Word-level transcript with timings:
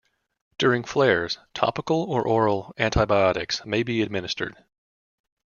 During 0.57 0.83
flares, 0.83 1.37
topical 1.53 2.01
or 2.05 2.27
oral 2.27 2.73
antibiotics 2.79 3.63
may 3.65 3.83
be 3.83 4.01
administered. 4.01 4.57